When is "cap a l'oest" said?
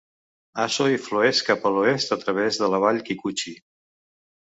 1.49-2.13